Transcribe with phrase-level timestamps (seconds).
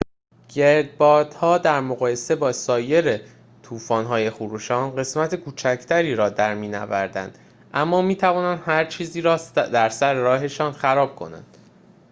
[0.49, 3.21] گردبادها در مقایسه با سایر
[3.63, 7.37] طوفان‌های خروشان قسمت کوچکتری را در می‌نوردند
[7.73, 11.57] اما می‌توانند هرچیزی را در سر راهشان خراب کنند